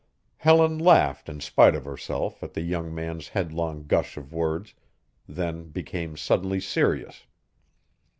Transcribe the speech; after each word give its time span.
Helen 0.37 0.79
laughed 0.79 1.29
in 1.29 1.41
spite 1.41 1.75
of 1.75 1.85
herself 1.85 2.41
at 2.41 2.55
the 2.55 2.61
young 2.63 2.91
man's 2.91 3.27
headlong 3.27 3.85
gush 3.85 4.17
of 4.17 4.33
words, 4.33 4.73
then 5.29 5.65
became 5.69 6.17
suddenly 6.17 6.59
serious. 6.59 7.27